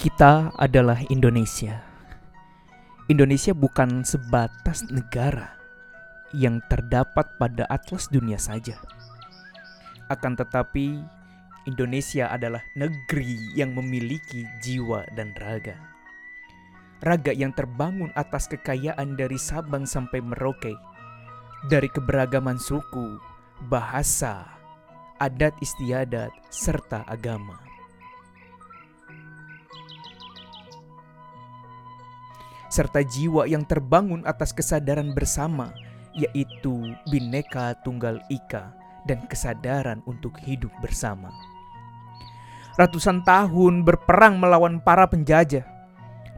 Kita 0.00 0.48
adalah 0.56 0.96
Indonesia. 1.12 1.76
Indonesia 3.12 3.52
bukan 3.52 4.00
sebatas 4.00 4.88
negara 4.88 5.60
yang 6.32 6.64
terdapat 6.72 7.36
pada 7.36 7.68
atlas 7.68 8.08
dunia 8.08 8.40
saja. 8.40 8.80
Akan 10.08 10.40
tetapi, 10.40 11.04
Indonesia 11.68 12.32
adalah 12.32 12.64
negeri 12.80 13.52
yang 13.52 13.76
memiliki 13.76 14.48
jiwa 14.64 15.04
dan 15.12 15.36
raga. 15.36 15.76
Raga 17.04 17.36
yang 17.36 17.52
terbangun 17.52 18.08
atas 18.16 18.48
kekayaan 18.48 19.20
dari 19.20 19.36
Sabang 19.36 19.84
sampai 19.84 20.24
Merauke, 20.24 20.80
dari 21.68 21.92
keberagaman 21.92 22.56
suku, 22.56 23.20
bahasa, 23.68 24.48
adat 25.20 25.52
istiadat, 25.60 26.32
serta 26.48 27.04
agama. 27.04 27.69
Serta 32.70 33.02
jiwa 33.02 33.50
yang 33.50 33.66
terbangun 33.66 34.22
atas 34.22 34.54
kesadaran 34.54 35.10
bersama, 35.10 35.74
yaitu 36.14 36.94
Bhinneka 37.10 37.74
Tunggal 37.82 38.22
Ika 38.30 38.70
dan 39.10 39.26
kesadaran 39.26 40.06
untuk 40.06 40.38
hidup 40.46 40.70
bersama. 40.78 41.34
Ratusan 42.78 43.26
tahun 43.26 43.82
berperang 43.82 44.38
melawan 44.38 44.78
para 44.78 45.04
penjajah 45.10 45.66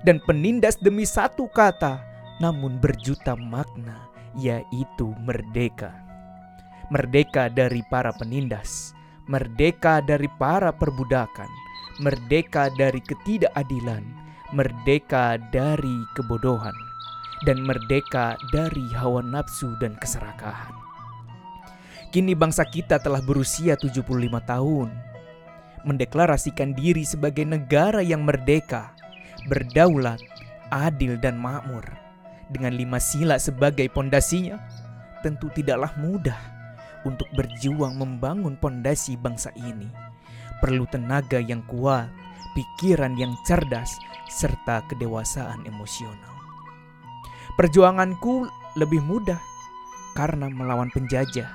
dan 0.03 0.19
penindas 0.25 0.81
demi 0.81 1.05
satu 1.05 1.47
kata, 1.53 2.01
namun 2.41 2.81
berjuta 2.81 3.37
makna, 3.37 4.09
yaitu 4.35 5.13
merdeka. 5.23 5.93
Merdeka 6.91 7.53
dari 7.53 7.85
para 7.93 8.11
penindas, 8.11 8.97
merdeka 9.29 10.03
dari 10.03 10.27
para 10.41 10.75
perbudakan, 10.75 11.49
merdeka 12.03 12.69
dari 12.75 12.99
ketidakadilan, 13.05 14.03
merdeka 14.53 15.41
dari 15.51 16.05
kebodohan, 16.13 16.77
dan 17.49 17.65
merdeka 17.65 18.37
dari 18.53 18.85
hawa 18.93 19.25
nafsu 19.25 19.73
dan 19.81 19.97
keserakahan. 19.97 20.73
Kini 22.13 22.37
bangsa 22.37 22.69
kita 22.69 23.01
telah 23.01 23.25
berusia 23.25 23.73
75 23.73 24.05
tahun, 24.45 24.93
mendeklarasikan 25.89 26.77
diri 26.77 27.09
sebagai 27.09 27.49
negara 27.49 28.05
yang 28.05 28.23
merdeka, 28.29 28.93
berdaulat, 29.49 30.21
adil 30.69 31.17
dan 31.17 31.41
makmur. 31.41 31.83
Dengan 32.53 32.77
lima 32.77 33.01
sila 33.01 33.41
sebagai 33.41 33.89
pondasinya, 33.89 34.61
tentu 35.25 35.49
tidaklah 35.57 35.89
mudah 35.97 36.37
untuk 37.09 37.27
berjuang 37.33 37.97
membangun 37.97 38.61
pondasi 38.61 39.17
bangsa 39.17 39.49
ini. 39.57 39.89
Perlu 40.61 40.85
tenaga 40.93 41.41
yang 41.41 41.65
kuat, 41.65 42.13
pikiran 42.57 43.17
yang 43.17 43.37
cerdas, 43.45 43.99
serta 44.29 44.85
kedewasaan 44.89 45.65
emosional. 45.69 46.33
Perjuanganku 47.57 48.49
lebih 48.81 49.05
mudah 49.05 49.41
karena 50.17 50.49
melawan 50.49 50.89
penjajah, 50.93 51.53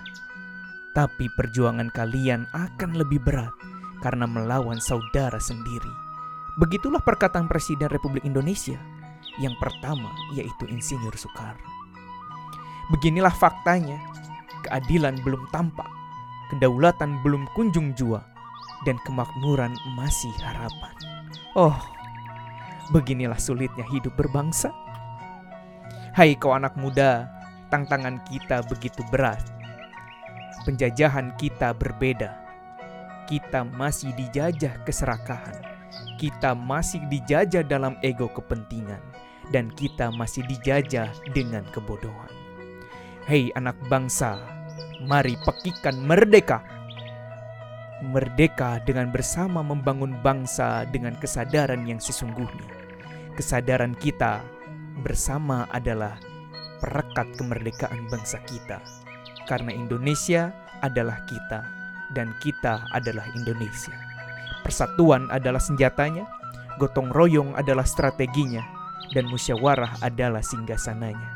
tapi 0.94 1.26
perjuangan 1.38 1.90
kalian 1.94 2.46
akan 2.54 2.98
lebih 2.98 3.22
berat 3.22 3.54
karena 4.02 4.30
melawan 4.30 4.78
saudara 4.78 5.42
sendiri. 5.42 5.90
Begitulah 6.58 7.02
perkataan 7.02 7.50
Presiden 7.50 7.90
Republik 7.90 8.26
Indonesia 8.26 8.78
yang 9.38 9.54
pertama 9.62 10.10
yaitu 10.34 10.66
Insinyur 10.70 11.14
Soekarno. 11.14 11.70
Beginilah 12.94 13.34
faktanya, 13.34 14.00
keadilan 14.66 15.20
belum 15.22 15.46
tampak, 15.54 15.90
kedaulatan 16.50 17.20
belum 17.22 17.46
kunjung 17.54 17.94
jua, 17.94 18.24
dan 18.86 19.00
kemakmuran 19.08 19.74
masih 19.98 20.34
harapan. 20.44 20.94
Oh, 21.58 21.78
beginilah 22.94 23.40
sulitnya 23.40 23.86
hidup 23.90 24.14
berbangsa. 24.20 24.70
Hai 26.14 26.38
kau 26.38 26.54
anak 26.54 26.78
muda, 26.78 27.30
tantangan 27.74 28.22
kita 28.30 28.66
begitu 28.70 29.02
berat. 29.10 29.42
Penjajahan 30.66 31.34
kita 31.40 31.72
berbeda. 31.74 32.36
Kita 33.30 33.64
masih 33.64 34.12
dijajah 34.16 34.84
keserakahan 34.84 35.78
kita 36.18 36.58
masih 36.58 37.00
dijajah 37.08 37.62
dalam 37.62 37.94
ego 38.02 38.28
kepentingan 38.34 39.00
dan 39.54 39.70
kita 39.78 40.10
masih 40.12 40.44
dijajah 40.50 41.14
dengan 41.32 41.64
kebodohan. 41.72 42.34
Hei 43.30 43.54
anak 43.54 43.78
bangsa, 43.88 44.42
mari 45.06 45.38
pekikan 45.46 46.02
merdeka. 46.04 46.60
Merdeka 47.98 48.78
dengan 48.86 49.10
bersama 49.10 49.66
membangun 49.66 50.14
bangsa 50.22 50.86
dengan 50.94 51.18
kesadaran 51.18 51.82
yang 51.90 51.98
sesungguhnya. 51.98 52.70
Kesadaran 53.34 53.98
kita 53.98 54.46
bersama 55.02 55.66
adalah 55.74 56.22
perekat 56.78 57.26
kemerdekaan 57.42 58.06
bangsa 58.14 58.38
kita. 58.46 58.78
Karena 59.50 59.74
Indonesia 59.74 60.54
adalah 60.86 61.26
kita 61.26 61.66
dan 62.14 62.38
kita 62.38 62.86
adalah 62.94 63.26
Indonesia. 63.34 63.94
Persatuan 64.62 65.26
adalah 65.34 65.60
senjatanya, 65.60 66.30
gotong 66.78 67.10
royong 67.10 67.58
adalah 67.58 67.88
strateginya, 67.88 68.62
dan 69.16 69.26
musyawarah 69.32 69.98
adalah 70.06 70.44
singgasananya. 70.44 71.30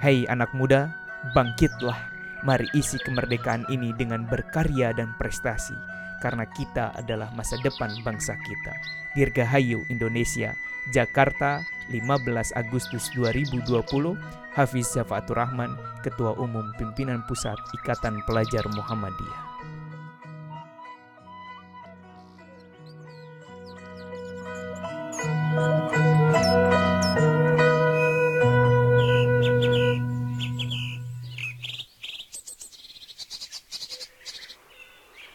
Hei 0.00 0.24
anak 0.30 0.48
muda, 0.56 0.88
bangkitlah. 1.36 2.09
Mari 2.40 2.68
isi 2.72 2.96
kemerdekaan 2.96 3.68
ini 3.68 3.92
dengan 3.92 4.24
berkarya 4.24 4.96
dan 4.96 5.12
prestasi, 5.20 5.76
karena 6.24 6.48
kita 6.48 6.96
adalah 6.96 7.28
masa 7.36 7.60
depan 7.60 7.92
bangsa 8.00 8.32
kita. 8.40 8.72
Dirgahayu 9.12 9.84
Indonesia, 9.92 10.56
Jakarta, 10.96 11.60
15 11.92 12.56
Agustus 12.56 13.12
2020, 13.12 14.16
Hafiz 14.56 14.88
Zafatur 14.88 15.36
Rahman, 15.36 15.76
Ketua 16.00 16.32
Umum 16.40 16.72
Pimpinan 16.80 17.20
Pusat 17.28 17.60
Ikatan 17.76 18.24
Pelajar 18.24 18.64
Muhammadiyah. 18.72 19.49